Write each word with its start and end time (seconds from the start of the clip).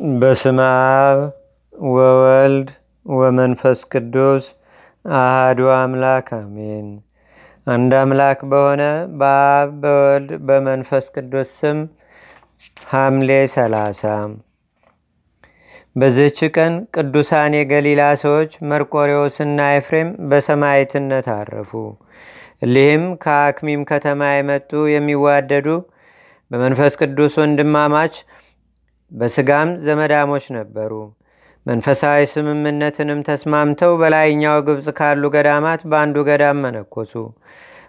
በስመ 0.00 0.58
አብ 1.00 1.18
ወወልድ 1.90 2.68
ወመንፈስ 3.06 3.80
ቅዱስ 3.92 4.44
አህዱ 5.04 5.58
አምላክ 5.74 6.28
አሜን። 6.36 6.86
አንድ 7.66 7.92
አምላክ 7.98 8.38
በሆነ 8.50 8.82
በአብ 9.18 9.70
በወልድ 9.82 10.30
በመንፈስ 10.48 11.06
ቅዱስ 11.14 11.50
ስም 11.58 11.78
ሐምሌ 12.90 13.30
ሰላሳ 13.54 14.02
በዚህች 15.96 16.40
ቀን 16.56 16.74
ቅዱሳን 16.96 17.58
የገሊላ 17.58 18.02
ሰዎች 18.24 18.50
መርቆሬዎስና 18.70 19.68
ኤፍሬም 19.76 20.10
በሰማይትነት 20.30 21.28
አረፉ። 21.36 21.72
እሊህም 22.62 23.06
ከአክሚም 23.22 23.82
ከተማ 23.90 24.32
የመጡ 24.32 24.82
የሚዋደዱ 24.94 25.68
በመንፈስ 26.50 26.94
ቅዱስ 27.02 27.34
ወንድማማች 27.40 28.14
በስጋም 29.12 29.70
ዘመዳሞች 29.84 30.44
ነበሩ። 30.56 30.92
መንፈሳዊ 31.66 32.20
ስምምነትንም 32.32 33.20
ተስማምተው 33.26 33.92
በላይኛው 34.00 34.58
ግብፅ 34.66 34.86
ካሉ 34.98 35.22
ገዳማት 35.34 35.80
በአንዱ 35.90 36.16
ገዳም 36.28 36.60
መነኮሱ። 36.64 37.12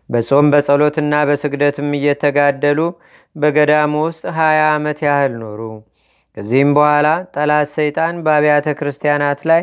በጾም 0.09 0.45
በጸሎትና 0.53 1.13
በስግደትም 1.29 1.89
እየተጋደሉ 1.97 2.79
በገዳሙ 3.35 3.93
ውስጥ 4.07 4.23
ሀያ 4.37 4.61
ዓመት 4.73 4.99
ያህል 5.07 5.33
ኖሩ። 5.41 5.61
ከዚህም 6.37 6.69
በኋላ 6.75 7.07
ጠላት 7.35 7.69
ሰይጣን 7.75 8.15
በአብያተ 8.25 8.67
ክርስቲያናት 8.79 9.41
ላይ 9.49 9.61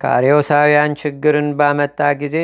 ከአርዮሳውያን 0.00 0.96
ችግርን 1.00 1.48
ባመጣ 1.58 2.00
ጊዜ 2.20 2.36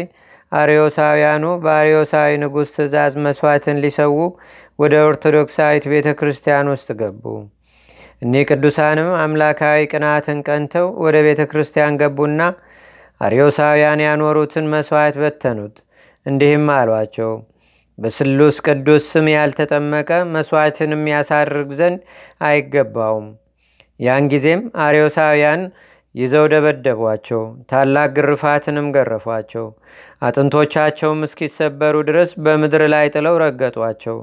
አርዮሳውያኑ 0.52 1.44
በአርዮሳዊ 1.62 2.30
ንጉሥ 2.42 2.70
ትእዛዝ 2.77 3.14
መስዋዕትን 3.27 3.80
ሊሰዉ 3.84 4.16
ወደ 4.78 4.94
ኦርቶዶክሳዊት 5.08 5.84
ቤተ 5.92 6.08
ክርስቲያን 6.20 6.70
ውስጥ 6.72 6.88
ገቡ። 7.00 7.24
እኒህ 8.22 8.42
ቅዱሳንም 8.48 9.08
አምላካዊ 9.20 9.78
ቅናትን 9.92 10.38
ቀንተው 10.48 10.86
ወደ 11.04 11.16
ቤተ 11.26 11.41
ክርስቲያን 11.50 11.97
ገቡና 12.02 12.42
አርዮሳውያን 13.20 14.02
ያኖሩትን 14.05 14.66
መሥዋዕት 14.72 15.16
በተኑት። 15.22 15.74
እንዲህም 16.27 16.66
አሏቸው፣ 16.74 17.32
በስሉስ 17.98 18.56
ቅዱስ 18.66 19.05
ስም 19.10 19.27
ያልተጠመቀ 19.32 20.10
መሥዋዕትን 20.34 20.92
የሚያሳርግ 20.94 21.70
ዘንድ 21.80 21.98
አይገባውም። 22.47 23.27
ያን 24.00 24.28
ጊዜም 24.32 24.62
አርዮሳውያን 24.84 25.62
ይዘው 26.14 26.47
ደበደቧቸው፣ 26.52 27.42
ታላቅ 27.70 28.08
ግርፋትንም 28.16 28.88
ገረፏቸው። 28.97 29.66
አጥንቶቻቸውም 30.22 31.20
እስኪሰበሩ 31.27 31.94
ድረስ 32.08 32.32
በምድር 32.44 32.84
ላይ 32.94 33.06
ጥለው 33.14 33.36
ረገጧቸው። 33.44 34.19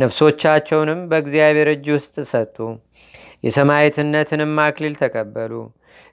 ነፍሶቻቸውንም 0.00 1.00
በእግዚአብሔር 1.10 1.70
እጅ 1.74 1.86
ውስጥ 1.94 2.16
ሰጡ። 2.32 2.56
የሰማዕትነትንም 3.44 4.54
አክሊል 4.64 4.94
ተቀበሉ። 5.00 5.52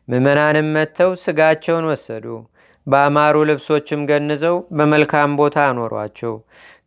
ምዕመናንም 0.08 0.68
መጥተው 0.76 1.12
ስጋቸውን 1.24 1.86
ወሰዱ። 1.90 2.26
በአማሩ 2.88 3.38
ልብሶችም 3.50 4.02
ገንዘው 4.10 4.58
በመልካም 4.78 5.32
ቦታ 5.40 5.58
አኖሯቸው። 5.70 6.34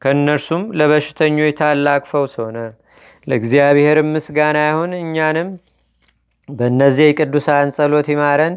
ከእነርሱም 0.03 0.63
ለበሽተኞች 0.79 1.57
ታላቅ 1.61 2.03
ፈውስ 2.11 2.35
ሆነ። 2.43 2.59
ለእግዚአብሔርም 3.27 4.09
ምስጋና 4.15 4.59
ይሁን። 4.69 4.93
እኛንም 5.01 5.49
በእነዚህ 6.49 7.07
የቅዱሳን 7.09 7.69
ጸሎት 7.77 8.09
ይማረን 8.13 8.55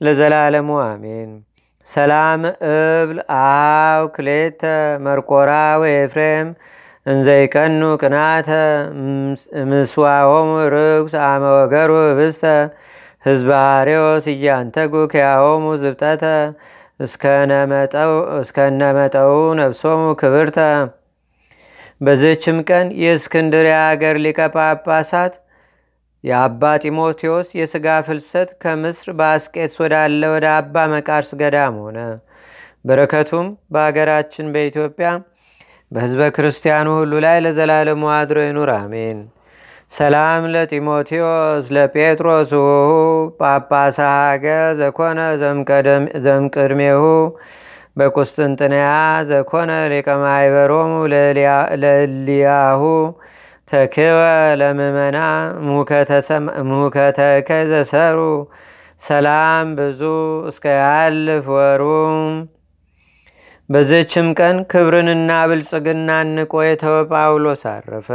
ለዘላለሙ 0.00 0.70
አሜን። 0.84 1.30
ሰላም 1.86 2.42
እብል 2.70 3.18
አው 3.36 4.02
ክሌተ 4.16 4.62
መርቆራ 5.04 5.52
ወኤፍሬም 5.82 6.48
እንዘይቀኑ 7.08 7.82
ቅናተ 8.00 8.48
ምስዋሆሙ 9.70 10.50
ርኩስ 10.74 11.14
አመወገሩ 11.24 11.90
ህብስተ 12.10 12.44
ህዝበ 13.26 13.50
አርዮስ 13.70 14.24
እያንተጉ 14.32 14.94
ከያሆሙ 15.12 15.64
ዝብጠተ 15.82 16.24
እስከነመጠው 18.40 19.32
ነፍሶሙ 19.60 20.02
ክብርተ። 20.20 20.58
በዝችም 22.00 22.58
ቀን 22.68 22.86
የእስክንድርያ 23.02 23.76
አገር 23.88 24.16
ሊቀ 24.24 24.40
ጳጳሳት 24.54 25.34
የአባ 26.24 26.62
ጢሞቴዎስ 26.82 27.48
የሥጋ 27.58 27.88
ፍልሰት 28.06 28.50
ከምስር 28.62 29.08
በአስቄትስ 29.18 29.76
ወዳለ 29.82 30.22
ወደ 30.34 30.46
አባ 30.56 30.86
መቃርስ 30.92 31.30
ገዳም 31.40 31.76
ሆነ። 31.82 31.98
በረከቱም 32.84 33.46
በአገራችን 33.72 34.46
በኢትዮጵያ 34.54 35.08
በሕዝበ 35.92 36.22
ክርስቲያኑ 36.36 36.86
ሁሉ 36.96 37.12
ላይ 37.24 37.36
ለዘላለሙ 37.44 38.02
አድሮ 38.14 38.38
ይኑር፣ 38.44 38.70
አሜን። 38.76 39.18
ሰላም 39.92 40.42
ለጢሞቴዎስ 40.54 41.66
ለጴጥሮስ 41.74 42.50
ውሁ 42.58 42.90
ሀገ 44.00 44.46
ዘኮነ 44.80 45.20
ዘምቅድሜሁ 46.26 47.02
በቁስጥንጥንያ 47.96 48.88
ዘኮነ 49.30 49.70
ሊቀ 49.92 50.08
ማይበሮሙ 50.22 50.90
ለእልያሁ 51.82 52.82
ተክወ 53.68 54.20
ለምመና 54.60 55.18
ሙከተከ 56.70 57.48
ዘሰሩ 57.72 58.18
ሰላም 59.00 59.66
ብዙ 59.78 60.02
እስከ 60.50 60.64
ያልፍ 60.78 61.46
ወሩም 61.56 62.22
በዘችም 63.68 64.28
ቀን 64.38 64.56
ክብርንና 64.70 65.30
ብልጽግናን 65.48 66.28
ንቆ 66.36 66.52
የተወ 66.64 66.94
ጳውሎስ 67.10 67.62
አረፈ። 67.72 68.08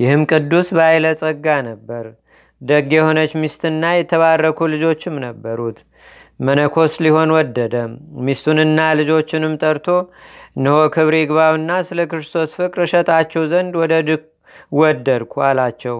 ይህም 0.00 0.22
ቅዱስ 0.30 0.68
ባይለ 0.76 1.06
ጸጋ 1.20 1.46
ነበር። 1.68 2.04
ደግ 2.60 2.90
የሆነች 2.96 3.32
ሚስትና 3.42 3.84
የተባረኩ 3.94 4.68
ልጆችም 4.74 5.16
ነበሩት። 5.24 5.78
መነኮስ 6.40 6.94
ሊሆን 7.04 7.30
ወደደ። 7.36 7.74
ሚስቱንና 8.26 8.78
ልጆችንም 9.00 9.56
ጠርቶ 9.62 9.88
እነሆ 10.56 10.78
ክብር 10.94 11.14
ይግባውና 11.18 11.72
ስለ 11.88 12.00
ክርስቶስ 12.10 12.50
ፍቅር 12.58 12.82
እሸጣችሁ 12.86 13.42
ዘንድ 13.52 13.74
ወደ 13.82 13.92
ወደድኩ 14.78 15.34
አላቸው። 15.48 15.98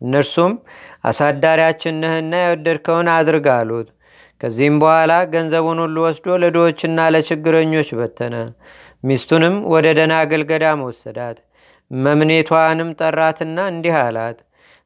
እነርሱም 0.00 0.52
አሳዳሪያችን 1.04 2.00
ነህና 2.02 2.34
የወደድከውን 2.42 3.08
አድርግ 3.14 3.46
አሉት። 3.54 3.88
ከዚህም 4.40 4.76
በኋላ 4.82 5.12
ገንዘቡን 5.32 5.78
ሁሉ 5.84 5.96
ወስዶ 6.06 6.36
ለድሆችና 6.42 6.98
ለችግረኞች 7.14 7.90
በተነ። 7.98 8.34
ሚስቱንም 9.04 9.56
ወደ 9.72 9.86
ደናግል 9.98 10.42
ገዳም 10.50 10.80
ወሰዳት። 10.86 11.38
መምኔቷንም 11.90 12.90
ጠራትና 13.00 13.58
እንዲህ 13.72 13.96
አላት፣ 14.00 14.38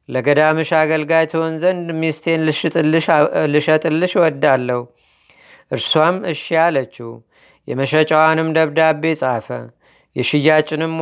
ለገዳምሽ 0.09 0.69
አገልጋይ 0.79 1.25
ትሆን 1.31 1.53
ዘንድ 1.61 1.87
ሚስቴን 2.01 2.41
ልሸጥልሽ 3.53 4.13
እወዳለሁ። 4.17 4.81
እርሷም 5.71 6.17
እሺ 6.31 6.45
አለችው። 6.63 7.11
የመሸጫዋንም 7.67 8.49
ደብዳቤ 8.55 9.03
ጻፈ። 9.21 9.47
የሽያጯንም 10.15 10.93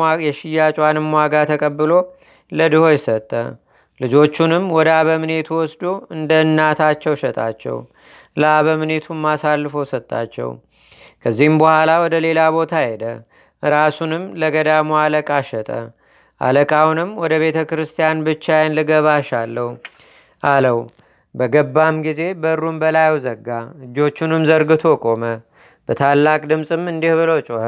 ዋጋ 1.17 1.35
ተቀብሎ 1.51 1.91
ለድሆች 2.51 2.99
ሰጠ። 3.05 3.31
ልጆቹንም 3.99 4.65
ወደ 4.75 4.89
አበምኔቱ 4.97 5.49
ወስዶ 5.59 5.83
እንደ 6.15 6.31
እናታቸው 6.45 7.13
ሸጣቸው። 7.21 7.77
ለአበምኔቱም 8.38 9.23
አሳልፎ 9.31 9.84
ሰጣቸው። 9.91 10.50
ከዚህም 11.25 11.56
በኋላ 11.62 11.91
ወደ 12.03 12.16
ሌላ 12.25 12.40
ቦታ 12.56 12.73
ሄደ። 12.85 13.03
ራሱንም 13.63 14.23
ለገዳሙ 14.41 14.90
አለቃ 15.01 15.29
ሸጠ። 15.50 15.69
አለቃውንም 16.41 17.09
ወደ 17.22 17.34
ቤተ 17.41 17.59
ክርስቲያን 17.69 18.23
ብቻዬን 18.28 18.75
ልገባሻለሁ 18.78 19.68
አለው። 20.44 20.78
በገባም 21.35 21.95
ጊዜ 22.06 22.22
በሩን 22.41 22.75
በላዩ 22.81 23.13
ዘጋ። 23.25 23.47
እጆቹንም 23.85 24.44
ዘርግቶ 24.50 24.84
ቆመ። 25.03 25.23
በታላቅ 25.89 26.41
ድምፅም 26.50 26.84
እንዲህ 26.91 27.13
ብሎ 27.19 27.31
ጮኸ። 27.47 27.66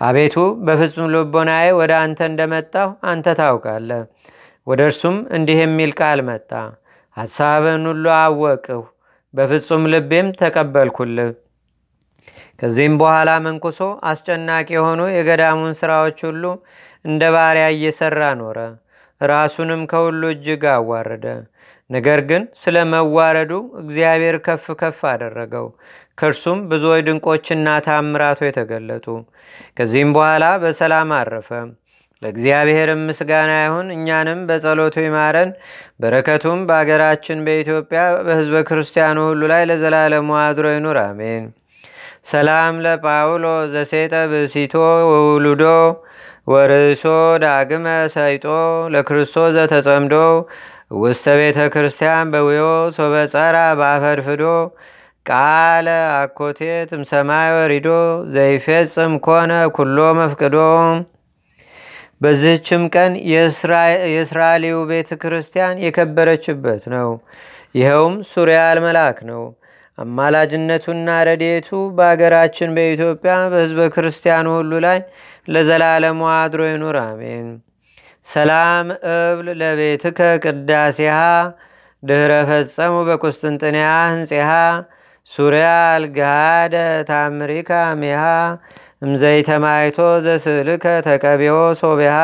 አቤቱ 0.00 0.34
በፍጹም 0.66 1.08
ልቦናዬ 1.14 1.66
ወደ 1.80 1.92
አንተ 2.02 2.20
እንደመጣሁ 2.30 2.88
አንተ 3.10 3.34
ታውቃለህ። 3.40 4.02
ወደ 4.66 4.80
እርሱም 4.88 5.16
እንዲህ 5.36 5.58
የሚል 5.62 5.90
ቃል 6.00 6.20
መጣ። 6.28 6.50
ሐሳብን 7.16 7.84
ሁሉ 7.90 8.04
አወቅሁ፣ 8.18 8.80
በፍጹም 9.34 9.82
ልቤም 9.92 10.28
ተቀበልኩልህ። 10.40 11.30
ከዚህም 12.60 12.94
በኋላ 13.00 13.30
መንኩሶ 13.44 13.78
አስጨናቂ 14.08 14.68
የሆኑ 14.74 15.00
የገዳሙን 15.12 15.72
ሥራዎች 15.80 16.18
ሁሉ 16.28 16.44
እንደ 17.04 17.22
ባሪያ 17.34 17.66
እየሠራ 17.74 18.22
ኖረ። 18.40 18.58
ራሱንም 19.20 19.80
ከሁሉ 19.90 20.22
እጅግ 20.34 20.62
አዋረደ። 20.72 21.24
ነገር 21.90 22.20
ግን 22.28 22.42
ስለ 22.60 22.76
መዋረዱ 22.90 23.52
እግዚአብሔር 23.82 24.36
ከፍ 24.44 24.66
ከፍ 24.80 25.00
አደረገው። 25.10 25.66
ከእርሱም 26.18 26.58
ብዙዎች 26.70 27.02
ድንቆችና 27.06 27.68
ታምራቶ 27.86 28.40
የተገለጡ። 28.46 29.06
ከዚህም 29.76 30.10
በኋላ 30.16 30.44
በሰላም 30.62 31.12
አረፈ። 31.18 31.50
ለእግዚአብሔርም 32.22 33.02
ምስጋና 33.08 33.52
ይሁን። 33.60 33.86
እኛንም 33.94 34.40
በጸሎቱ 34.48 34.96
ይማረን። 35.04 35.50
በረከቱም 36.00 36.60
በአገራችን 36.68 37.38
በኢትዮጵያ 37.46 38.00
በሕዝበ 38.26 38.62
ክርስቲያኑ 38.68 39.18
ሁሉ 39.28 39.42
ላይ 39.52 39.62
ለዘላለሙ 39.70 40.28
አድሮ 40.42 40.66
ይኑር፣ 40.74 40.98
አሜን። 41.04 41.44
ሰላም 42.26 42.74
ለጳውሎ 42.84 43.44
ዘሴጠ 43.72 44.14
ብሲቶ 44.32 44.74
ወውሉዶ 45.10 45.64
ወርእሶ 46.48 47.04
ዳግመ 47.42 47.86
ሰይጦ 48.14 48.44
ለክርስቶስ 48.94 49.50
ዘተጸምዶ 49.56 50.14
ውስተ 51.00 51.34
ቤተ 51.40 51.58
ክርስቲያን 51.74 52.30
በውዮ 52.32 52.62
ሶበጸራ 52.96 53.56
በአፈድፍዶ 53.80 54.44
ቃለ 55.26 55.88
አኮቴት 56.16 56.90
እምሰማይ 56.96 57.48
ወሪዶ 57.56 57.88
ዘይፌጽም 58.34 59.12
ኮነ 59.26 59.52
ኩሎ 59.76 59.98
መፍቅዶ 60.18 60.56
በዚህችም 62.20 62.82
ቀን 62.94 63.12
የእስራኤሊው 63.30 64.78
ቤተ 64.90 65.10
ክርስቲያን 65.22 65.80
የከበረችበት 65.84 66.82
ነው። 66.94 67.08
ይኸውም 67.74 68.14
ሱሪያል 68.30 68.78
መልአክ 68.84 69.18
ነው። 69.30 69.42
አማላጅነቱና 69.98 71.08
ረዴቱ 71.28 71.68
በአገራችን 71.96 72.70
በኢትዮጵያ 72.76 73.32
በሕዝበ 73.52 73.88
ክርስቲያኑ 73.94 74.46
ሁሉ 74.58 74.72
ላይ 74.86 74.98
ለዘላለሙ 75.48 76.20
አድሮ 76.34 76.62
ይኑር፣ 76.70 76.96
አሜን። 77.04 77.48
ሰላም 78.26 78.86
እብል 79.12 79.48
ለቤትከ 79.60 80.18
ቅዳሴሃ 80.44 81.18
ድኅረ 82.02 82.32
ፈጸሙ 82.50 82.94
በቁስጥንጥንያ 83.08 83.86
ህንፄሃ 84.12 84.50
ሱሪያ 85.28 85.66
አልጋደ 85.92 86.74
ታምሪካ 87.10 87.70
ሜሃ 88.00 88.22
እምዘይተማይቶ 89.02 89.98
ዘስልከ 90.24 90.84
ተቀቢዮ 91.06 91.52
ሶቢሃ 91.80 92.16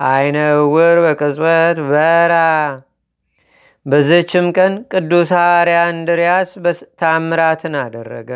አይነ 0.00 0.36
እውር 0.58 0.96
በቅጽበት 1.04 1.78
በራ 1.88 2.34
በዘችም 3.86 4.46
ቀን 4.56 4.72
ቅዱስ 4.92 5.30
ሐዋርያ 5.36 5.78
እንድርያስ 5.92 6.50
ታምራትን 7.00 7.74
አደረገ። 7.82 8.30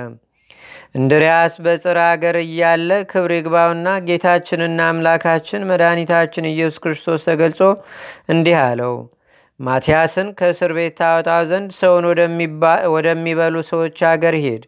እንድርያስ 0.94 1.54
በጽር 1.64 1.98
አገር 2.06 2.36
እያለ 2.42 2.90
ክብር 3.10 3.32
ይግባውና 3.36 3.88
ጌታችንና 4.08 4.80
አምላካችን 4.90 5.66
መድኃኒታችን 5.70 6.50
ኢየሱስ 6.50 6.78
ክርስቶስ 6.84 7.22
ተገልጾ 7.28 7.60
እንዲህ 8.34 8.58
አለው። 8.62 8.94
ማትያስን 9.60 10.28
ከእስር 10.38 10.72
ቤት 10.76 10.94
ታወጣው 11.00 11.42
ዘንድ 11.50 11.70
ሰውን 11.80 12.04
ወደሚበሉ 12.94 13.56
ሰዎች 13.70 13.98
አገር 14.10 14.36
ሂድ። 14.44 14.62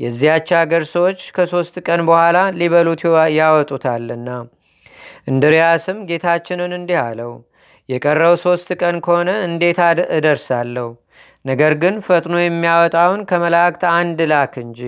የዚያች 0.00 0.48
አገር 0.58 0.84
ሰዎች 0.92 1.20
ከሦስት 1.36 1.74
ቀን 1.86 2.00
በኋላ 2.08 2.38
ሊበሉት 2.58 3.02
ያወጡታልና። 3.36 4.28
እንድርያስም 5.28 5.98
ጌታችንን 6.08 6.72
እንዲህ 6.78 6.98
አለው 7.04 7.32
የቀረው 7.88 8.34
ሦስት 8.44 8.68
ቀን 8.80 8.96
ከሆነ 9.04 9.30
እንዴት 9.46 9.80
እደርሳለሁ? 10.16 10.86
ነገር 11.44 11.72
ግን 11.82 11.94
ፈጥኖ 12.06 12.34
የሚያወጣውን 12.40 13.20
ከመላእክት 13.30 13.82
አንድ 13.94 14.18
ላክ 14.30 14.54
እንጂ። 14.62 14.80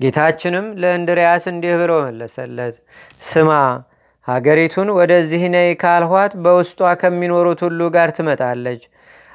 ጌታችንም 0.00 0.66
ለእንድርያስ 0.82 1.44
እንዲህ 1.52 1.74
ብሎ 1.80 1.92
መለሰለት፣ 2.06 2.76
ስማ 3.22 3.50
ሀገሪቱን 4.28 4.88
ወደዚህ 4.98 5.42
ነይ 5.54 5.70
ካልኋት 5.82 6.32
በውስጧ 6.44 6.80
ከሚኖሩት 7.00 7.60
ሁሉ 7.66 7.80
ጋር 7.96 8.10
ትመጣለች። 8.18 8.82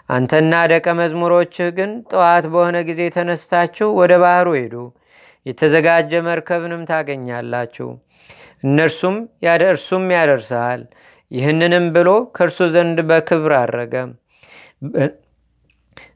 አንተና 0.10 0.54
ደቀ 0.72 0.88
መዝሙሮችህ 1.00 1.68
ግን 1.78 1.92
ጠዋት 2.12 2.46
በሆነ 2.54 2.78
ጊዜ 2.88 3.02
ተነስታችሁ 3.16 3.88
ወደ 4.00 4.14
ባህሩ 4.24 4.48
ሄዱ። 4.60 4.76
የተዘጋጀ 5.46 6.12
መርከብንም 6.28 6.84
ታገኛላችሁ። 6.90 7.90
እነርሱም 8.64 9.18
እርሱም 9.68 10.06
ያደርስሃል። 10.16 10.82
ይህንንም 11.32 11.86
ብሎ 11.96 12.10
ከእርሱ 12.36 12.60
ዘንድ 12.74 13.00
በክብር 13.10 13.54
አረገ። 13.60 13.94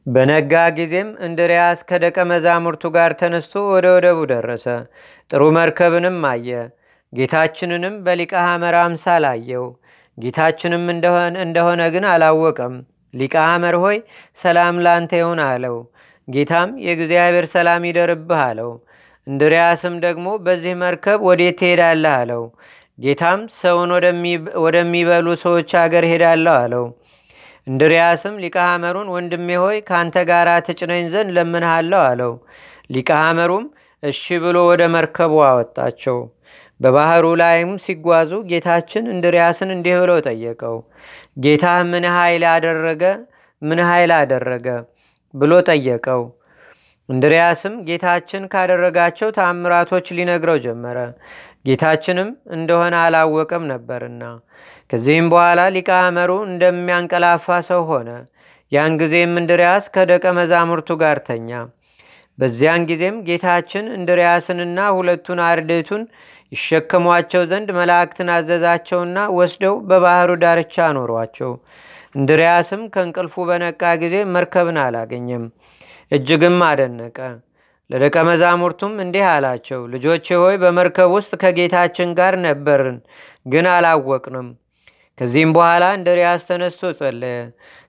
በነጋ 0.08 0.54
ጊዜም 0.78 1.10
እንድርያስ 1.26 1.80
ከደቀ 1.90 2.18
መዛሙርቱ 2.32 2.84
ጋር 2.96 3.12
ተነስቶ 3.22 3.54
ወደ 3.74 3.86
ወደቡ 3.96 4.20
ደረሰ። 4.32 4.66
ጥሩ 5.32 5.44
መርከብንም 5.58 6.20
አየ። 6.32 6.50
ጌታችንንም 7.14 7.96
በሊቀ 8.06 8.34
ሐመር 8.48 8.76
አምሳል 8.82 9.26
አየው። 9.32 9.66
ጌታችንም 10.18 10.84
እንደሆነ 11.44 11.82
ግን 11.94 12.06
አላወቀም። 12.12 12.76
ሊቀ 13.14 13.36
ሐመር 13.48 13.76
ሆይ 13.84 13.98
ሰላም 14.40 14.76
ላንተ 14.86 15.14
ይሁን 15.22 15.42
አለው። 15.48 15.76
ጌታም 16.28 16.70
የእግዚአብሔር 16.86 17.46
ሰላም 17.54 17.84
ይደርብህ 17.90 18.42
አለው። 18.46 18.72
እንድርያስም 19.28 19.96
ደግሞ 20.06 20.28
በዚህ 20.46 20.74
መርከብ 20.82 21.20
ወዴት 21.28 21.58
ትሄዳለህ 21.62 22.14
አለው። 22.22 22.44
ጌታም 23.00 23.42
ሰውን 23.60 23.92
ወደሚበሉ 24.64 25.28
ሰዎች 25.44 25.72
አገር 25.82 26.06
ሄዳለሁ 26.12 26.54
አለው። 26.64 26.86
እንድርያስም 27.68 28.36
ሊቀ 28.44 28.58
ሐመሩን 28.70 29.08
ወንድሜ 29.14 29.50
ሆይ 29.64 29.78
ከአንተ 29.88 30.18
ጋር 30.30 30.48
ትጭነኝ 30.68 31.06
ዘንድ 31.14 31.32
ለምንሃለሁ 31.38 32.02
አለው። 32.10 32.34
ሊቀ 32.90 33.10
ሐመሩም 33.24 33.66
እሺ 34.04 34.24
ብሎ 34.44 34.58
ወደ 34.70 34.84
መርከቡ 34.96 35.34
አወጣቸው። 35.50 36.18
በባህሩ 36.84 37.26
ላይም 37.42 37.72
ሲጓዙ 37.84 38.32
ጌታችን 38.50 39.04
እንድርያስን 39.14 39.70
እንዲህ 39.76 39.96
ብሎ 40.02 40.12
ጠየቀው። 40.26 40.78
ጌታ 41.38 41.66
ምን 41.92 42.06
ኃይል 42.16 42.44
አደረገ 42.54 43.04
ምን 43.62 43.80
ኃይል 43.90 44.12
አደረገ 44.18 44.68
ብሎ 45.34 45.52
ጠየቀው። 45.70 46.24
እንድርያስም 47.10 47.74
ጌታችን 47.88 48.44
ካደረጋቸው 48.54 49.30
ታምራቶች 49.38 50.06
ሊነግረው 50.18 50.58
ጀመረ። 50.66 50.98
ጌታችንም 51.68 52.30
እንደሆነ 52.56 52.96
አላወቀም 53.04 53.64
ነበርና። 53.72 54.24
ከዚህም 54.90 55.28
በኋላ 55.34 55.62
ሊቀ 55.76 55.90
ሐመሩ 56.02 56.32
እንደሚያንቀላፋ 56.48 57.58
ሰው 57.70 57.82
ሆነ። 57.92 58.10
ያን 58.72 58.94
ጊዜም 59.02 59.34
እንድርያስ 59.42 59.86
ከደቀ 59.96 60.26
መዛሙርቱ 60.38 60.90
ጋር 61.02 61.18
ተኛ። 61.28 61.50
በዚያን 62.40 62.86
ጊዜም 62.90 63.18
ጌታችን 63.28 63.86
እንድርያስንና 63.98 64.80
ሁለቱን 64.98 65.40
አርድእቱን 65.48 66.04
ይሸከሟቸው 66.54 67.44
ዘንድ 67.52 67.70
መላእክትን 67.78 68.30
አዘዛቸውና 68.36 69.18
ወስደው 69.38 69.76
በባህሩ 69.90 70.32
ዳርቻ 70.44 70.76
አኖሯቸው። 70.88 71.52
እንድርያስም 72.16 72.82
ከእንቅልፉ 72.94 73.36
በነቃ 73.50 73.82
ጊዜ 74.02 74.16
መርከብን 74.34 74.78
አላገኘም፣ 74.84 75.46
እጅግም 76.12 76.58
አደነቀ። 76.68 77.18
ለደቀ 77.90 78.16
መዛሙርቱም 78.28 78.94
እንዲህ 79.04 79.26
አላቸው፣ 79.32 79.82
ልጆቼ 79.94 80.28
ሆይ 80.42 80.56
በመርከብ 80.62 81.10
ውስጥ 81.16 81.32
ከጌታችን 81.42 82.12
ጋር 82.20 82.34
ነበርን፣ 82.46 82.98
ግን 83.46 83.66
አላወቅንም። 83.74 84.48
ከዚህም 85.18 85.52
በኋላ 85.56 85.84
እንድርያስ 85.98 86.44
ተነስቶ 86.50 86.92
ጸለየ። 87.00 87.40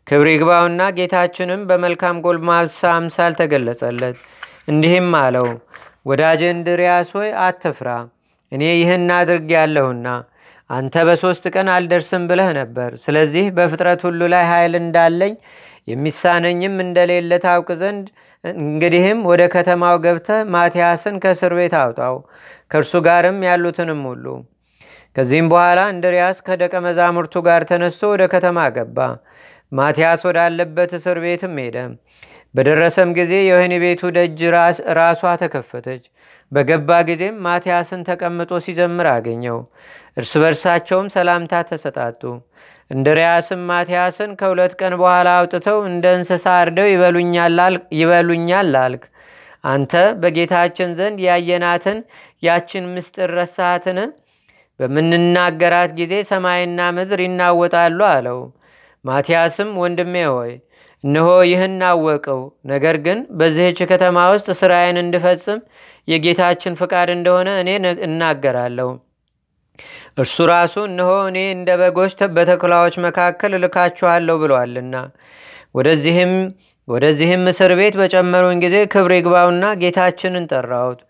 ክብር 0.06 0.26
ይግባውና 0.30 0.80
ጌታችንም 0.98 1.60
በመልካም 1.68 2.16
ጎልማሳ 2.24 2.80
አምሳል 2.96 3.34
ተገለጸለት። 3.38 4.16
እንዲህም 4.68 5.08
አለው፣ 5.20 5.48
ወዳጄ 6.06 6.42
እንድርያስ 6.54 7.10
ሆይ 7.16 7.30
አትፍራ፣ 7.44 7.88
እኔ 8.52 8.62
ይህን 8.74 9.06
አድርግ 9.16 9.48
ያለሁና 9.56 10.06
አንተ 10.70 10.94
በሦስት 11.06 11.44
ቀን 11.54 11.68
አልደርስም 11.74 12.22
ብለህ 12.30 12.50
ነበር። 12.58 12.90
ስለዚህ 13.04 13.46
በፍጥረት 13.56 14.00
ሁሉ 14.06 14.20
ላይ 14.32 14.44
ኃይል 14.50 14.74
እንዳለኝ 14.80 15.34
የሚሳነኝም 15.88 16.76
እንደሌለ 16.84 17.32
ታውቅ 17.44 17.68
ዘንድ 17.80 18.06
እንግዲህም 18.44 19.20
ወደ 19.30 19.42
ከተማው 19.54 19.96
ገብተህ 20.04 20.40
ማትያስን 20.54 21.16
ከእስር 21.22 21.52
ቤት 21.58 21.74
አውጣው፣ 21.80 22.16
ከእርሱ 22.72 22.92
ጋርም 23.06 23.38
ያሉትንም 23.48 24.02
ሁሉ። 24.08 24.24
ከዚህም 25.16 25.48
በኋላ 25.52 25.80
እንድርያስ 25.92 26.38
ከደቀ 26.46 26.74
መዛሙርቱ 26.86 27.34
ጋር 27.46 27.62
ተነስቶ 27.70 28.02
ወደ 28.12 28.22
ከተማ 28.32 28.58
ገባ። 28.76 28.98
ማትያስ 29.72 30.22
ወዳለበት 30.28 30.90
እስር 30.98 31.18
ቤትም 31.24 31.54
ሄደ። 31.62 31.76
በደረሰም 32.54 33.10
ጊዜ 33.18 33.32
የወህኒ 33.44 33.74
ቤቱ 33.84 34.02
ደጅ 34.16 34.40
ራሷ 34.98 35.22
ተከፈተች። 35.42 36.04
በገባ 36.52 36.98
ጊዜም 37.08 37.36
ማትያስን 37.46 38.02
ተቀምጦ 38.08 38.52
ሲዘምር 38.64 39.06
አገኘው። 39.12 39.58
እርስ 40.16 40.32
በርሳቸውም 40.42 41.08
ሰላምታ 41.14 41.62
ተሰጣጡ። 41.70 42.22
እንድርያስም 42.90 43.60
ማትያስን 43.70 44.30
ከሁለት 44.40 44.72
ቀን 44.80 44.94
በኋላ 45.00 45.28
አውጥተው 45.38 45.78
እንደ 45.88 46.04
እንስሳ 46.18 46.46
አርደው 46.60 46.88
ይበሉኛል 47.98 48.74
አልክ። 48.82 49.04
አንተ 49.64 49.92
በጌታችን 50.22 50.90
ዘንድ 50.98 51.18
ያየናትን 51.26 51.98
ያችን 52.42 52.90
ምስጢር 52.94 53.30
ረሳሃትን? 53.38 53.98
በምንናገራት 54.80 55.90
ጊዜ 55.98 56.14
ሰማይና 56.30 56.80
ምድር 56.96 57.20
ይናወጣሉ 57.24 57.98
አለው። 58.10 58.38
ማትያስም 59.04 59.70
ወንድሜ 59.82 60.14
ሆይ 60.32 60.52
እነሆ 61.04 61.28
ይህን 61.48 61.80
አወቀው። 61.88 62.40
ነገር 62.70 62.96
ግን 63.06 63.18
በዚህች 63.38 63.80
ከተማ 63.90 64.18
ውስጥ 64.32 64.48
ስራዬን 64.60 64.98
እንድፈጽም 65.02 65.58
የጌታችን 66.08 66.78
ፍቃድ 66.80 67.08
እንደሆነ 67.14 67.50
እኔ 67.62 67.70
እናገራለሁ። 68.06 68.88
እርሱ 70.18 70.36
ራሱ 70.50 70.74
እነሆ 70.88 71.12
እኔ 71.28 71.38
እንደ 71.54 71.70
በጎች 71.80 72.12
በተኩላዎች 72.36 72.96
መካከል 73.06 73.52
እልካችኋለሁ 73.58 74.36
ብሏልና። 74.42 74.96
ወደዚህም 75.78 76.34
ወደዚህም 76.88 77.42
እስር 77.50 77.72
ቤት 77.78 77.94
በጨመሩን 78.00 78.58
ጊዜ 78.64 78.76
ክብር 78.92 79.12
ይግባውና 79.16 79.64
ጌታችንን 79.82 80.44
ጠራሁት። 80.50 81.00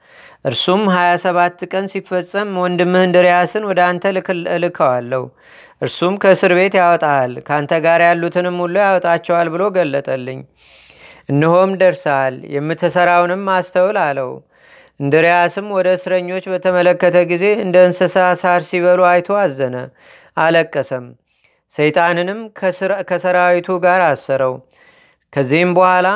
እርሱም 0.44 0.82
27 0.92 1.64
ቀን 1.72 1.84
ሲፈጸም 1.92 2.50
ወንድምህ 2.62 3.02
እንድርያስን 3.06 3.64
ወደ 3.70 3.80
አንተ 3.88 4.04
እልከዋለሁ። 4.54 5.22
እርሱም 5.82 6.14
ከእስር 6.22 6.52
ቤት 6.58 6.74
ያወጣሃል፣ 6.80 7.32
ከአንተ 7.46 7.72
ጋር 7.86 8.00
ያሉትንም 8.06 8.56
ሁሉ 8.64 8.74
ያወጣቸዋል 8.84 9.48
ብሎ 9.54 9.62
ገለጠልኝ። 9.76 10.40
እነሆም 11.28 11.70
ደርሰሃል፣ 11.80 12.34
የምትሠራውንም 12.54 13.44
አስተውል 13.54 13.98
አለው። 14.04 14.30
እንድርያስም 15.00 15.66
ወደ 15.76 15.88
እስረኞች 15.96 16.44
በተመለከተ 16.52 17.16
ጊዜ 17.30 17.44
እንደ 17.62 17.76
እንስሳ 17.86 18.16
ሳር 18.42 18.62
ሲበሉ 18.68 19.00
አይቶ 19.10 19.28
አዘነ፣ 19.40 19.76
አለቀሰም። 20.36 21.06
ሰይጣንንም 21.74 22.40
ከሰራዊቱ 23.08 23.68
ጋር 23.84 24.00
አሰረው። 24.08 24.54
ከዚህም 25.32 25.70
በኋላ 25.76 26.08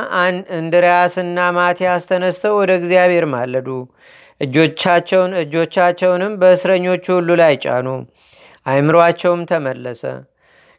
እንድርያስና 0.58 1.38
ማቲያስ 1.56 2.04
ተነስተው 2.10 2.54
ወደ 2.60 2.72
እግዚአብሔር 2.80 3.24
ማለዱ። 3.32 3.68
እጆቻቸውን 4.40 5.32
እጆቻቸውንም 5.40 6.34
በእስረኞቹ 6.40 7.04
ሁሉ 7.16 7.30
ላይ 7.40 7.54
ጫኑ። 7.64 7.86
አይምሯቸውም 8.66 9.42
ተመለሰ። 9.50 10.02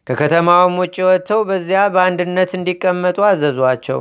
ከከተማውም 0.07 0.75
ውጭ 0.81 0.95
ወጥተው 1.07 1.41
በዚያ 1.49 1.81
በአንድነት 1.93 2.51
እንዲቀመጡ 2.57 3.17
አዘዟቸው። 3.29 3.99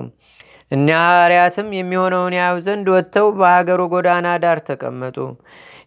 እኒያ 0.70 0.96
ሐዋርያትም 1.04 1.68
የሚሆነውን 1.76 2.34
ያዩ 2.38 2.56
ዘንድ 2.66 2.86
ወጥተው 2.94 3.28
በሀገሩ 3.38 3.80
ጎዳና 3.92 4.28
ዳር 4.42 4.58
ተቀመጡ። 4.68 5.16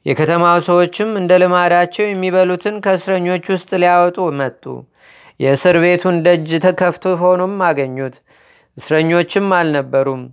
የከተማው 0.05 0.59
ሰዎችም 0.67 1.09
እንደ 1.19 1.31
ልማዳቸው 1.41 2.05
የሚበሉትን 2.07 2.75
ከእስረኞች 2.85 3.43
ውስጥ 3.53 3.69
ሊያወጡ 3.83 4.17
መጡ። 4.39 4.63
የእስር 5.39 5.75
ቤቱን 5.83 6.15
ደጅ 6.25 6.50
ተከፍቶ 6.65 7.13
ሆኖም 7.21 7.55
አገኙት። 7.67 8.15
እስረኞችም 8.77 9.47
አልነበሩም። 9.57 10.23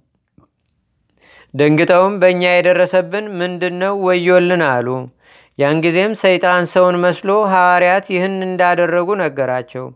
ደንግጠውም 1.55 2.15
በእኛ 2.23 2.43
የደረሰብን 2.51 3.27
ምንድን 3.39 3.75
ነው? 3.83 3.95
ወዮልን 4.07 4.63
አሉ። 4.69 4.89
ያን 5.59 5.79
ጊዜም 5.85 6.13
ሰይጣን 6.21 6.65
ሰውን 6.73 6.97
መስሎ 7.05 7.31
ሐዋርያት 7.53 8.07
ይህን 8.15 8.37
እንዳደረጉ 8.47 9.09
ነገራቸው። 9.23 9.87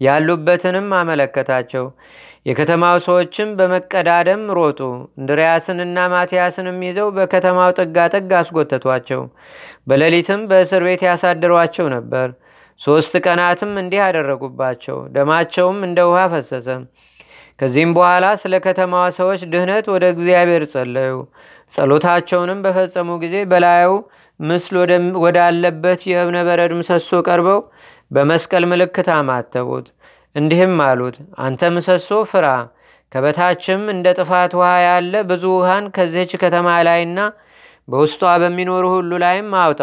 ያሉበትንም 0.00 0.88
አመለከታቸው። 0.98 1.84
የከተማው 2.46 2.98
ሰዎችም 3.04 3.48
በመቀዳደም 3.58 4.42
ሮጡ። 4.56 4.78
እንድርያስንና 5.18 5.98
ማትያስንም 6.12 6.78
ይዘው 6.86 7.08
በከተማው 7.16 7.70
ጥጋጥግ 7.78 8.30
አስጎተቷቸው። 8.38 9.20
በሌሊትም 9.88 10.42
በእስር 10.50 10.84
ቤት 10.88 11.02
ያሳድሯቸው 11.08 11.88
ነበር። 11.96 12.28
ሦስት 12.80 13.14
ቀናትም 13.24 13.72
እንዲህ 13.80 14.00
አደረጉባቸው። 14.06 14.98
ደማቸውም 15.14 15.78
እንደ 15.88 16.00
ውሃ 16.10 16.22
ፈሰሰ። 16.34 16.68
ከዚህም 17.58 17.90
በኋላ 17.96 18.26
ስለ 18.42 18.54
ከተማዋ 18.66 19.06
ሰዎች 19.18 19.40
ድህነት 19.52 19.86
ወደ 19.94 20.04
እግዚአብሔር 20.14 20.62
ጸለዩ። 20.72 21.14
ጸሎታቸውንም 21.72 22.62
በፈጸሙ 22.64 23.18
ጊዜ 23.24 23.36
በላዩ 23.50 23.90
ምስል 24.40 24.76
ወዳለበት 25.24 26.00
የእብነ 26.10 26.36
በረድ 26.48 26.72
ምሰሶ 26.78 27.10
ቀርበው 27.26 27.60
በመስቀል 28.10 28.64
ምልክት 28.70 29.08
አማተቡት። 29.16 29.86
እንዲህም 30.36 30.74
አሉት፣ 30.84 31.16
አንተ 31.44 31.70
ምሰሶ 31.74 32.08
ፍራ፣ 32.30 32.46
ከበታችም 33.12 33.82
እንደ 33.92 34.06
ጥፋት 34.18 34.52
ውሃ 34.58 34.72
ያለ 34.84 35.14
ብዙ 35.30 35.44
ውሃን 35.54 35.86
ከዚህች 35.96 36.32
ከተማ 36.42 36.68
ላይና 36.88 37.18
በውስጧ 37.88 38.22
በሚኖሩ 38.42 38.84
ሁሉ 38.94 39.10
ላይም 39.24 39.48
አውጣ። 39.62 39.80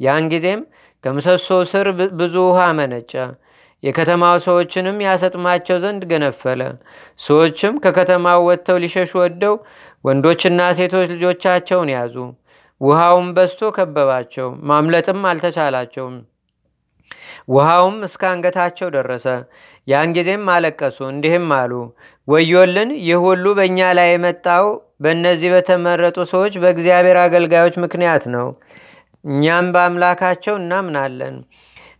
ያን 0.00 0.24
ጊዜም 0.32 0.60
ከምሰሶ 1.04 1.48
ስር 1.70 1.86
ብዙ 2.20 2.34
ውሃ 2.48 2.60
መነጨ። 2.78 3.12
የከተማው 3.82 4.36
ሰዎችንም 4.44 4.98
ያሰጥማቸው 5.06 5.78
ዘንድ 5.82 6.02
ገነፈለ። 6.10 6.60
ሰዎችም 7.20 7.74
ከከተማው 7.84 8.46
ወጥተው 8.48 8.78
ሊሸሹ 8.84 9.12
ወደው 9.22 9.56
ወንዶችና 10.04 10.60
ሴቶች 10.78 11.08
ልጆቻቸውን 11.14 11.90
ያዙ። 11.94 12.16
ውሃውም 12.80 13.28
በስቶ 13.36 13.70
ከበባቸው፣ 13.76 14.48
ማምለጥም 14.70 15.20
አልተቻላቸውም። 15.30 16.16
ውሃውም 17.48 17.96
እስከ 18.06 18.22
አንገታቸው 18.30 18.88
ደረሰ። 18.94 19.26
ያን 19.88 20.12
ጊዜም 20.16 20.46
አለቀሱ፣ 20.52 20.98
እንዲህም 21.10 21.48
አሉ፣ 21.56 21.72
ወዮልን! 22.28 22.90
ይህ 23.02 23.18
ሁሉ 23.26 23.44
በእኛ 23.58 23.78
ላይ 23.98 24.10
የመጣው 24.12 24.66
በእነዚህ 25.04 25.50
በተመረጡ 25.54 26.16
ሰዎች 26.32 26.54
በእግዚአብሔር 26.62 27.18
አገልጋዮች 27.24 27.76
ምክንያት 27.84 28.24
ነው። 28.34 28.46
እኛም 29.24 29.66
በአምላካቸው 29.74 30.54
እናምናለን። 30.60 31.36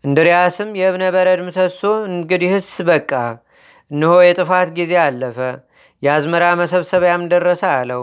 እንድሪያስም 0.05 0.71
የእብነ 0.79 1.05
በረድ 1.15 1.41
ምሰሶ 1.47 1.81
እንግዲህስ 2.09 2.71
በቃ፣ 2.89 3.11
እነሆ 3.91 4.15
የጥፋት 4.23 4.69
ጊዜ 4.79 4.93
አለፈ፣ 5.05 5.39
የአዝመራ 6.03 6.45
መሰብሰቢያም 6.61 7.23
ደረሰ 7.33 7.63
አለው። 7.77 8.03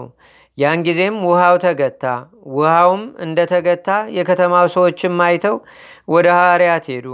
ያን 0.62 0.80
ጊዜም 0.88 1.16
ውሃው 1.28 1.56
ተገታ። 1.64 2.04
ውሃውም 2.54 3.04
እንደተገታ 3.26 3.88
የከተማው 4.18 4.68
ሰዎችም 4.76 5.22
አይተው 5.28 5.56
ወደ 6.08 6.28
ሐዋርያት 6.38 6.86
ሄዱ። 6.92 7.08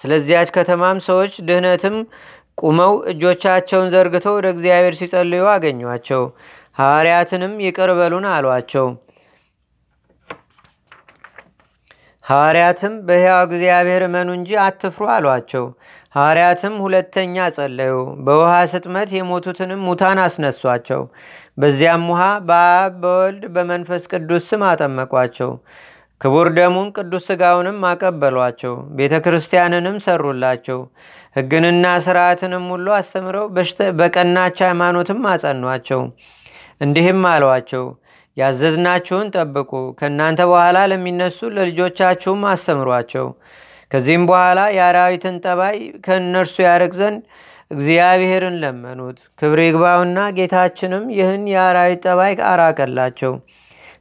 ስለዚያች 0.00 0.50
ከተማም 0.56 0.98
ሰዎች 1.08 1.32
ድህነትም 1.48 1.96
ቁመው 2.62 2.92
እጆቻቸውን 3.10 3.90
ዘርግተው 3.94 4.34
ወደ 4.38 4.46
እግዚአብሔር 4.54 4.94
ሲጸልዩ 5.00 5.44
አገኟቸው። 5.52 6.22
ሐዋርያትንም 6.78 7.54
ይቅር 7.64 7.90
በሉን 7.98 8.26
አሏቸው። 8.32 8.86
ሐዋርያትም 12.24 12.94
በሕያው 13.06 13.40
እግዚአብሔር 13.46 14.02
እመኑ 14.06 14.28
እንጂ 14.36 14.50
አትፍሩ 14.64 15.04
አሏቸው። 15.14 15.64
ሐዋርያትም 16.14 16.74
ሁለተኛ 16.84 17.36
ጸለዩ። 17.54 17.94
በውሃ 18.24 18.52
ስጥመት 18.72 19.10
የሞቱትንም 19.16 19.80
ሙታን 19.86 20.18
አስነሷቸው። 20.24 21.02
በዚያም 21.58 22.04
ውሃ 22.10 22.20
በአብ 22.48 22.92
በወልድ 23.02 23.44
በመንፈስ 23.54 24.02
ቅዱስ 24.12 24.44
ስም 24.50 24.62
አጠመቋቸው። 24.70 25.50
ክቡር 26.20 26.48
ደሙን 26.56 26.88
ቅዱስ 26.96 27.24
ሥጋውንም 27.28 27.78
አቀበሏቸው። 27.88 28.74
ቤተ 28.98 29.14
ክርስቲያንንም 29.24 29.96
ሰሩላቸው። 30.04 30.78
ሕግንና 31.36 31.86
ሥርዓትንም 32.04 32.66
ሁሉ 32.72 32.86
አስተምረው 32.98 33.46
በቀናች 34.00 34.58
ሃይማኖትም 34.66 35.20
አጸኗቸው። 35.32 36.02
እንዲህም 36.80 37.22
አሏቸው 37.32 37.84
ያዘዝናችሁን 38.36 39.26
ጠብቁ። 39.34 39.70
ከእናንተ 39.98 40.40
በኋላ 40.50 40.78
ለሚነሱ 40.90 41.38
ለልጆቻችሁም 41.56 42.42
አስተምሯቸው። 42.52 43.26
ከዚህም 43.92 44.24
በኋላ 44.28 44.60
የአራዊትን 44.76 45.36
ጠባይ 45.44 45.76
ከእነርሱ 46.04 46.54
ያርቅ 46.66 46.92
ዘንድ 47.00 47.20
እግዚአብሔርን 47.70 48.56
ለመኑት። 48.62 49.18
ክብር 49.40 49.60
ይግባውና 49.64 50.18
ጌታችንም 50.38 51.04
ይህን 51.16 51.44
የአራዊት 51.52 52.00
ጠባይ 52.06 52.34
አራቀላቸው። 52.50 53.32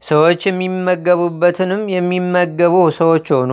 ሰዎች 0.03 0.41
የሚመገቡበትንም 0.47 1.83
የሚመገቡ 1.95 2.75
ሰዎች 2.99 3.27
ሆኑ። 3.35 3.51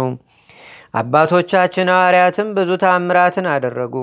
አባቶቻችን 1.01 1.91
ሐዋርያትም 1.95 2.49
ብዙ 2.57 2.71
ታምራትን 2.85 3.47
አደረጉ። 3.55 3.95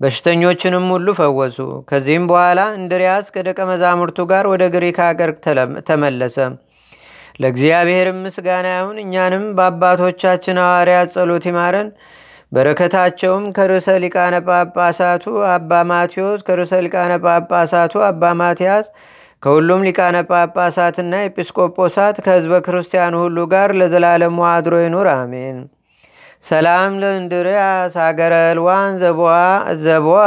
በሽተኞችንም 0.00 0.86
ሁሉ 0.94 1.08
ፈወሱ። 1.18 1.58
ከዚህም 1.88 2.24
በኋላ 2.30 2.60
እንድሪያስ 2.78 3.26
ከደቀ 3.34 3.58
መዛሙርቱ 3.70 4.18
ጋር 4.32 4.44
ወደ 4.52 4.64
ግሪክ 4.74 4.98
አገር 5.06 5.30
ተመለሰ። 5.88 6.38
ለእግዚአብሔርም 7.40 8.18
ምስጋና 8.24 8.66
ይሁን። 8.74 8.98
እኛንም 9.02 9.44
በአባቶቻችን 9.56 10.60
ሐዋርያት 10.62 11.08
ጸሎት 11.14 11.44
ይማረን። 11.50 11.88
በረከታቸውም 12.52 13.44
ከርዕሰ 13.56 13.88
ሊቃነ 14.04 14.34
ጳጳሳቱ 14.48 15.24
አባ 15.52 15.70
ማቴዎስ፣ 15.90 16.40
ከርዕሰ 16.46 16.72
ሊቃነ 16.86 17.12
ጳጳሳቱ 17.24 17.94
አባ 18.08 18.32
ማትያስ፣ 18.40 18.86
ከሁሉም 19.42 19.80
ሊቃነ 19.86 20.16
ጳጳሳትና 20.30 21.14
ኤጲስቆጶሳት 21.26 22.16
ከህዝበ 22.26 22.54
ክርስቲያኑ 22.66 23.14
ሁሉ 23.24 23.38
ጋር 23.52 23.70
ለዘላለሙ 23.80 24.38
አድሮ 24.52 24.74
ይኑር፣ 24.84 25.08
አሜን። 25.14 25.58
ሰላም 26.44 26.92
ለእንድርያስ 27.02 27.94
ሀገረ 28.02 28.34
ልዋን 28.58 28.92
ዘቦአ 29.84 30.24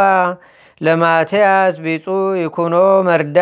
ለማትያስ 0.82 1.76
ቢጹ 1.84 2.06
ይኩኖ 2.42 2.76
መርዳ 3.08 3.40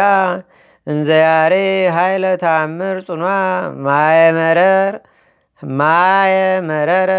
እንዘያሬ 0.88 1.54
ኃይለ 1.96 2.26
ታምር 2.44 2.98
ጽኗ 3.08 3.24
ማየመረር 3.88 4.94
ማየመረረ 5.62 7.12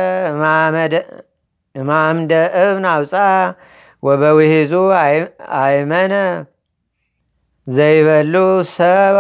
ማምደ 1.75 2.33
እብን 2.61 2.87
አውፃ 2.93 3.15
ወበውሂዙ 4.03 4.73
አይመነ 5.61 6.15
ዘይበሉ 7.67 8.35
ሰባ 8.73 9.19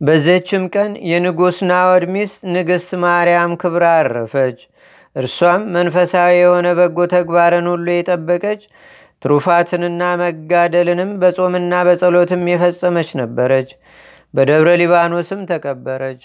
በዘችም 0.00 0.64
ቀን 0.74 0.90
የንጉሥ 1.10 1.56
ናወድ 1.70 2.04
ሚስት 2.14 2.40
ንግሥት 2.54 2.90
ማርያም 3.04 3.52
ክብራ 3.62 3.84
አረፈች። 4.00 4.58
እርሷም 5.16 5.62
መንፈሳዊ 5.74 6.34
የሆነ 6.38 6.68
በጎ 6.78 6.98
ተግባርን 7.14 7.66
ሁሉ 7.72 7.86
የጠበቀች 7.94 8.62
ትሩፋትንና 9.22 10.02
መጋደልንም 10.20 11.10
በጾምና 11.22 11.74
በጸሎትም 11.86 12.42
የፈጸመች 12.50 13.08
ነበረች። 13.20 13.70
በደብረ 14.34 14.70
ሊባኖስም 14.80 15.40
ተቀበረች። 15.50 16.20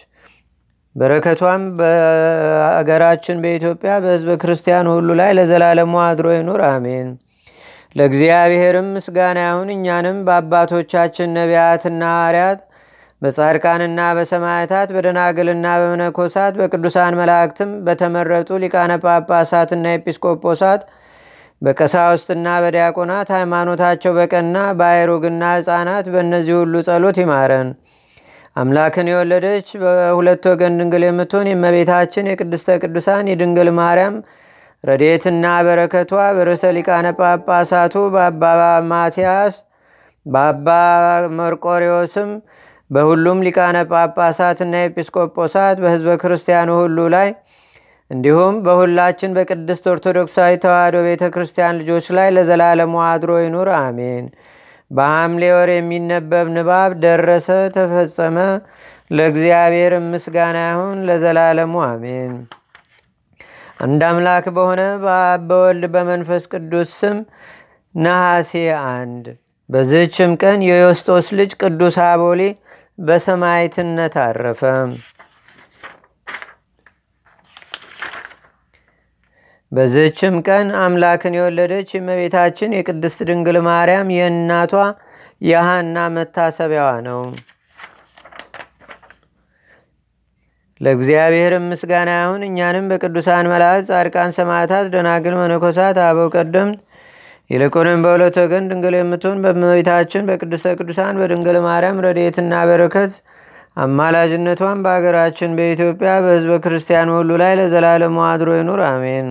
በረከቷም 0.95 1.63
በአገራችን 1.77 3.37
በኢትዮጵያ 3.43 3.93
በሕዝበ 4.03 4.33
ክርስቲያን 4.41 4.89
ሁሉ 4.91 5.09
ላይ 5.19 5.31
ለዘላለሙ 5.37 5.93
አድሮ 6.07 6.27
ይኑር፣ 6.35 6.61
አሜን። 6.69 7.07
ለእግዚአብሔርም 7.95 8.87
ምስጋና 8.95 9.39
ይሁን። 9.47 9.69
እኛንም 9.75 10.19
በአባቶቻችን 10.27 11.33
ነቢያትና 11.37 12.01
ሐዋርያት 12.13 12.61
በጻድቃንና 13.21 13.99
በሰማዕታት 14.17 14.89
በደናግልና 14.95 15.67
በመነኮሳት 15.81 16.53
በቅዱሳን 16.59 17.17
መላእክትም 17.19 17.71
በተመረጡ 17.85 18.49
ሊቃነ 18.63 18.91
ጳጳሳትና 19.03 19.93
ኤጲስቆጶሳት 19.97 20.81
በቀሳውስትና 21.63 22.47
በዲያቆናት 22.63 23.29
ሃይማኖታቸው 23.35 24.11
በቀና 24.17 24.57
በአይሩግና 24.79 25.43
ሕፃናት 25.55 26.05
በእነዚህ 26.13 26.55
ሁሉ 26.61 26.81
ጸሎት 26.87 27.17
ይማረን። 27.21 27.69
አምላክን 28.55 29.07
የወለደች 29.11 29.67
በሁለት 29.83 30.43
ወገን 30.49 30.73
ድንግል 30.79 31.03
የምትሆን 31.07 31.47
የእመቤታችን 31.49 32.29
የቅድስተ 32.31 32.75
ቅዱሳን 32.81 33.29
የድንግል 33.31 33.69
ማርያም 33.79 34.17
ረዴትና 34.83 35.45
በረከቷ 35.65 36.11
በርዕሰ 36.37 36.71
ሊቃነ 36.77 37.07
ጳጳሳቱ 37.19 37.95
በአባ 38.15 38.43
ማትያስ 38.89 39.55
በአባ 40.25 40.67
መርቆሪዎስም 41.39 42.29
በሁሉም 42.91 43.39
ሊቃነ 43.45 43.77
ጳጳሳትና 43.91 44.81
ኤጲስቆጶሳት 44.87 45.77
በህዝበ 45.83 46.11
ክርስቲያኑ 46.23 46.69
ሁሉ 46.81 47.07
ላይ 47.15 47.29
እንዲሁም 48.13 48.55
በሁላችን 48.65 49.35
በቅድስት 49.35 49.85
ኦርቶዶክሳዊ 49.91 50.53
ተዋሕዶ 50.63 50.97
ቤተ 51.05 51.23
ክርስቲያን 51.33 51.77
ልጆች 51.81 52.05
ላይ 52.17 52.27
ለዘላለሙ 52.35 52.95
አድሮ 53.07 53.31
ይኑር፣ 53.43 53.69
አሜን። 53.79 54.25
በሐምሌ 54.91 55.43
ወር 55.55 55.69
የሚነበብ 55.73 56.47
ንባብ 56.55 56.91
ደረሰ፣ 57.03 57.47
ተፈጸመ። 57.75 58.37
ለእግዚአብሔር 59.11 59.93
ምስጋና 60.05 60.57
ይሁን 60.67 60.99
ለዘላለሙ 61.07 61.73
አሜን። 61.87 62.33
አንድ 63.83 64.01
አምላክ 64.09 64.45
በሆነ 64.55 64.81
በአብ 65.03 65.41
በወልድ 65.49 65.85
በመንፈስ 65.95 66.43
ቅዱስ 66.53 66.91
ስም 66.99 67.17
ነሐሴ 67.95 68.51
አንድ 68.89 69.25
በዝህችም 69.69 70.31
ቀን 70.41 70.59
የዮስጦስ 70.67 71.27
ልጅ 71.39 71.51
ቅዱስ 71.61 71.97
አቦሊ 72.05 72.41
በሰማይትነት 72.99 74.15
አረፈ። 74.23 74.61
በዝህችም 79.73 80.35
ቀን 80.47 80.67
አምላክን 80.81 81.35
የወለደች 81.37 81.89
የእመቤታችን 81.93 82.75
የቅድስት 82.77 83.19
ድንግል 83.29 83.57
ማርያም 83.67 84.09
የእናቷ 84.15 84.73
የሐና 85.41 85.97
መታሰቢያዋ 86.15 86.89
ነው። 87.07 87.21
ለእግዚአብሔር 90.81 91.53
ምስጋና 91.63 92.11
ይሁን። 92.19 92.41
እኛንም 92.47 92.85
በቅዱሳን 92.91 93.49
መላእክት፣ 93.51 93.87
ጻድቃን፣ 93.89 94.31
ሰማዕታት፣ 94.37 94.85
ደናግል፣ 94.93 95.35
መነኮሳት፣ 95.41 95.97
አበው 96.05 96.29
ቀደምት 96.35 96.79
ይልቁንም 97.49 98.03
በሁለት 98.05 98.35
ወገን 98.41 98.67
ድንግል 98.69 98.95
የምትሆን 98.97 99.41
በእመቤታችን 99.43 100.27
በቅድስተ 100.29 100.73
ቅዱሳን 100.79 101.17
በድንግል 101.21 101.57
ማርያም 101.65 102.01
ረድኤትና 102.05 102.53
በረከት 102.69 103.13
አማላጅነቷን 103.77 104.83
በአገራችን 104.85 105.55
በኢትዮጵያ 105.57 106.11
በሕዝበ 106.25 106.57
ክርስቲያን 106.65 107.11
ሁሉ 107.15 107.31
ላይ 107.41 107.53
ለዘላለሙ 107.59 108.17
አድሮ 108.29 108.49
ይኑር፣ 108.57 108.81
አሜን። 108.89 109.29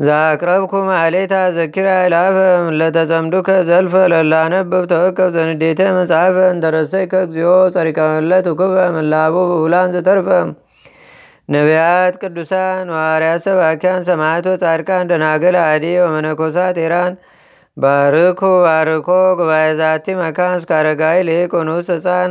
ዛቅረብኩ 0.00 0.72
ማሌታ 0.88 1.34
ዘኪራ 1.56 1.88
ይላፈ 2.02 2.36
ለተጸምዱከ 2.78 3.48
ዘልፈ 3.68 3.94
ለላነብብ 4.12 4.84
ተወከብ 4.92 5.28
ዘንዴተ 5.34 5.80
መጽሐፈ 5.96 6.36
እንተረሰይከ 6.52 7.12
እግዚኦ 7.26 7.50
ጸሪቀመለት 7.74 8.46
ውክበ 8.52 8.76
ምላቡ 8.96 9.34
ብሁላን 9.50 9.92
ዘተርፈ። 9.96 10.28
ነቢያት፣ 11.48 12.14
ቅዱሳን፣ 12.22 12.86
ዋርያት፣ 12.96 13.40
ሰባኪያን፣ 13.46 14.02
ሰማዕቶ፣ 14.08 14.46
ጻድቃን፣ 14.62 15.08
ደናገል፣ 15.10 15.56
አዲ 15.64 15.84
ወመነኮሳት 16.04 16.76
ኤራን 16.84 17.14
ባርኩ 17.76 18.40
ባርኮ 18.64 19.08
ጉባኤ 19.38 19.68
ዛቲ 19.80 20.06
መካን 20.20 20.54
እስከ 20.60 20.70
አረጋዊ 20.78 21.18
ሊቆኑስ 21.28 21.88
ህፃን 21.94 22.30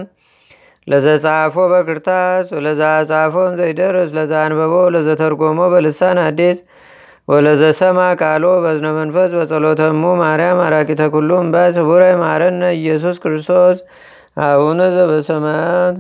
ለዘጻፎ 0.87 1.55
በክርታስ 1.71 2.47
ወለዛ 2.55 2.81
ጻፎን 3.09 3.51
ዘይደርስ 3.59 4.11
ለዛ 4.17 4.33
አንበቦ 4.45 4.73
ለዘተርጎሞ 4.95 5.59
በልሳን 5.73 6.19
አዲስ 6.25 6.57
ወለዘሰማ 7.29 7.99
ቃሎ 8.21 8.45
በዝነ 8.63 8.87
መንፈስ 8.97 9.31
በጸሎተሙ 9.37 10.03
ማርያም 10.21 10.59
አራቂተ 10.65 11.01
ኩሉም 11.13 11.47
ባይ 11.53 11.67
ስቡረ 11.75 12.03
ኢየሱስ 12.77 13.17
ክርስቶስ 13.23 13.77
አቡነ 14.43 14.79
ዘበሰማያት 14.95 15.97